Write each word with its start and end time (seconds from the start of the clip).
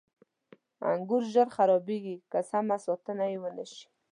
•انګور 0.91 1.23
ژر 1.33 1.47
خرابېږي 1.55 2.15
که 2.31 2.39
سمه 2.49 2.77
ساتنه 2.85 3.25
یې 3.31 3.37
ونه 3.41 3.65
شي. 3.73 3.85